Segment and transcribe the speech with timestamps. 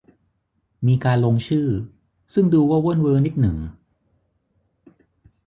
[0.87, 1.67] มีการลงชื่อ
[2.33, 3.57] ซึ่งดูว่าเวิ่นเว้อนิดหนึ่ง